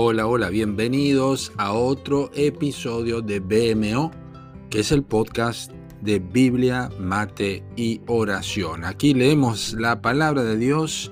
[0.00, 4.12] Hola, hola, bienvenidos a otro episodio de BMO,
[4.70, 5.72] que es el podcast
[6.02, 8.84] de Biblia, Mate y Oración.
[8.84, 11.10] Aquí leemos la palabra de Dios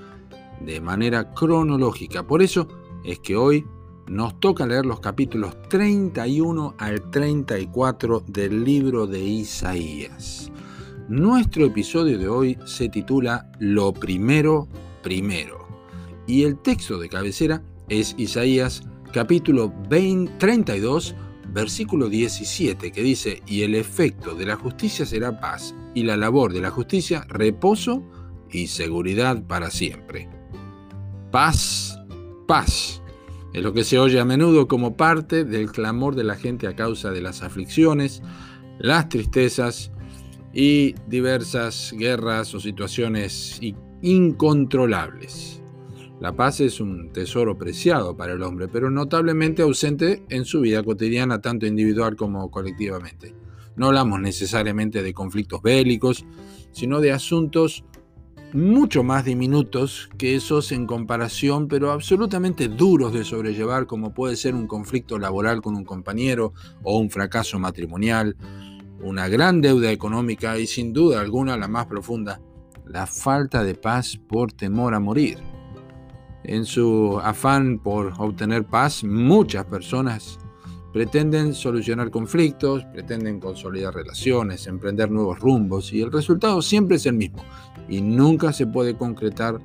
[0.60, 2.28] de manera cronológica.
[2.28, 2.68] Por eso
[3.04, 3.66] es que hoy
[4.06, 10.52] nos toca leer los capítulos 31 al 34 del libro de Isaías.
[11.08, 14.68] Nuestro episodio de hoy se titula Lo primero,
[15.02, 15.66] primero.
[16.28, 18.82] Y el texto de cabecera es Isaías
[19.12, 21.14] capítulo 32,
[21.52, 26.52] versículo 17, que dice, y el efecto de la justicia será paz, y la labor
[26.52, 28.02] de la justicia reposo
[28.50, 30.28] y seguridad para siempre.
[31.30, 31.98] Paz,
[32.46, 33.02] paz.
[33.54, 36.76] Es lo que se oye a menudo como parte del clamor de la gente a
[36.76, 38.22] causa de las aflicciones,
[38.78, 39.92] las tristezas
[40.52, 43.58] y diversas guerras o situaciones
[44.02, 45.62] incontrolables.
[46.18, 50.82] La paz es un tesoro preciado para el hombre, pero notablemente ausente en su vida
[50.82, 53.34] cotidiana, tanto individual como colectivamente.
[53.76, 56.24] No hablamos necesariamente de conflictos bélicos,
[56.72, 57.84] sino de asuntos
[58.54, 64.54] mucho más diminutos que esos en comparación, pero absolutamente duros de sobrellevar, como puede ser
[64.54, 68.36] un conflicto laboral con un compañero o un fracaso matrimonial,
[69.02, 72.40] una gran deuda económica y sin duda alguna la más profunda,
[72.86, 75.55] la falta de paz por temor a morir.
[76.44, 80.38] En su afán por obtener paz, muchas personas
[80.92, 87.14] pretenden solucionar conflictos, pretenden consolidar relaciones, emprender nuevos rumbos y el resultado siempre es el
[87.14, 87.44] mismo
[87.88, 89.58] y nunca se puede concretar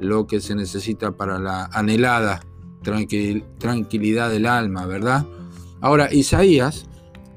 [0.00, 2.40] lo que se necesita para la anhelada
[2.82, 5.26] tranquilidad del alma, ¿verdad?
[5.80, 6.86] Ahora, Isaías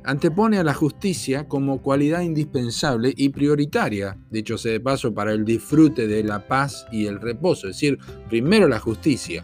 [0.03, 5.45] antepone a la justicia como cualidad indispensable y prioritaria, dicho sea de paso, para el
[5.45, 7.99] disfrute de la paz y el reposo, es decir,
[8.30, 9.43] primero la justicia.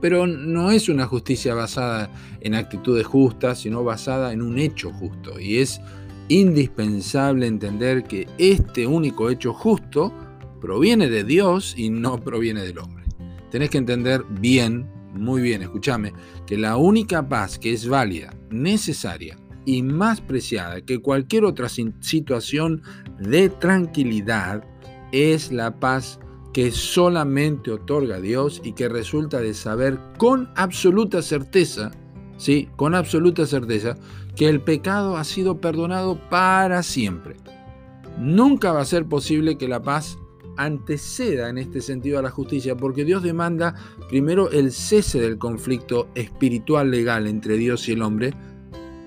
[0.00, 2.10] Pero no es una justicia basada
[2.40, 5.40] en actitudes justas, sino basada en un hecho justo.
[5.40, 5.80] Y es
[6.28, 10.12] indispensable entender que este único hecho justo
[10.60, 13.04] proviene de Dios y no proviene del hombre.
[13.50, 16.12] Tenés que entender bien muy bien, escúchame,
[16.46, 22.82] que la única paz que es válida, necesaria y más preciada que cualquier otra situación
[23.18, 24.64] de tranquilidad
[25.12, 26.18] es la paz
[26.52, 31.90] que solamente otorga Dios y que resulta de saber con absoluta certeza,
[32.36, 33.96] sí, con absoluta certeza,
[34.36, 37.36] que el pecado ha sido perdonado para siempre.
[38.18, 40.18] Nunca va a ser posible que la paz
[40.56, 43.74] anteceda en este sentido a la justicia, porque Dios demanda
[44.08, 48.32] primero el cese del conflicto espiritual legal entre Dios y el hombre,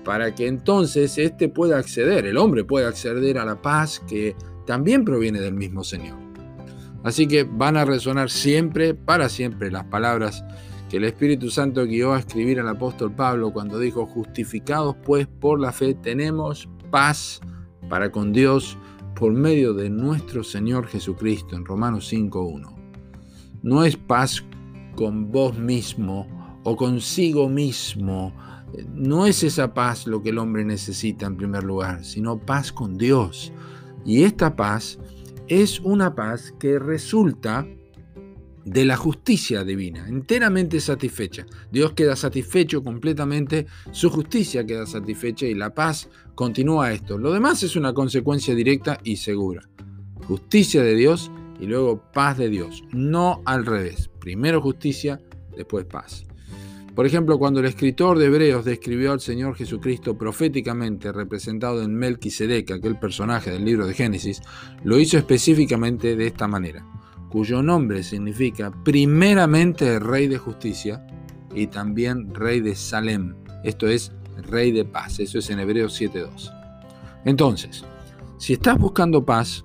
[0.04, 4.34] para que entonces éste pueda acceder, el hombre pueda acceder a la paz que
[4.66, 6.16] también proviene del mismo Señor.
[7.04, 10.44] Así que van a resonar siempre, para siempre, las palabras
[10.88, 15.60] que el Espíritu Santo guió a escribir al apóstol Pablo cuando dijo, justificados pues por
[15.60, 17.40] la fe tenemos paz
[17.88, 18.78] para con Dios
[19.18, 22.72] por medio de nuestro Señor Jesucristo en Romanos 5.1.
[23.62, 24.44] No es paz
[24.94, 28.32] con vos mismo o consigo mismo.
[28.94, 32.96] No es esa paz lo que el hombre necesita en primer lugar, sino paz con
[32.96, 33.52] Dios.
[34.04, 35.00] Y esta paz
[35.48, 37.66] es una paz que resulta
[38.70, 41.46] de la justicia divina, enteramente satisfecha.
[41.72, 47.16] Dios queda satisfecho completamente, su justicia queda satisfecha y la paz continúa esto.
[47.16, 49.62] Lo demás es una consecuencia directa y segura.
[50.26, 54.10] Justicia de Dios y luego paz de Dios, no al revés.
[54.20, 55.20] Primero justicia,
[55.56, 56.24] después paz.
[56.94, 62.72] Por ejemplo, cuando el escritor de Hebreos describió al Señor Jesucristo proféticamente representado en Melquisedec,
[62.72, 64.42] aquel personaje del libro de Génesis,
[64.82, 66.84] lo hizo específicamente de esta manera
[67.28, 71.06] cuyo nombre significa primeramente Rey de Justicia
[71.54, 73.34] y también Rey de Salem,
[73.64, 74.12] esto es
[74.48, 76.52] Rey de Paz, eso es en Hebreos 7.2.
[77.24, 77.84] Entonces,
[78.38, 79.64] si estás buscando paz,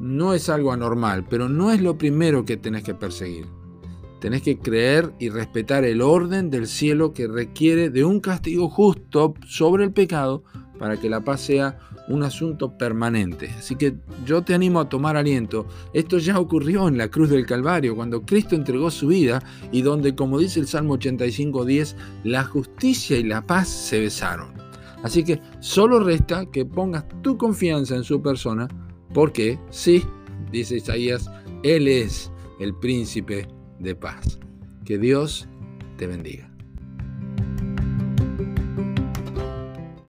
[0.00, 3.46] no es algo anormal, pero no es lo primero que tenés que perseguir.
[4.20, 9.34] Tenés que creer y respetar el orden del cielo que requiere de un castigo justo
[9.46, 10.42] sobre el pecado
[10.78, 13.50] para que la paz sea un asunto permanente.
[13.58, 13.94] Así que
[14.24, 15.66] yo te animo a tomar aliento.
[15.92, 20.14] Esto ya ocurrió en la cruz del Calvario, cuando Cristo entregó su vida y donde,
[20.14, 21.94] como dice el Salmo 85.10,
[22.24, 24.48] la justicia y la paz se besaron.
[25.02, 28.68] Así que solo resta que pongas tu confianza en su persona,
[29.14, 30.02] porque sí,
[30.50, 31.30] dice Isaías,
[31.62, 33.46] Él es el príncipe
[33.78, 34.38] de paz.
[34.84, 35.48] Que Dios
[35.96, 36.47] te bendiga.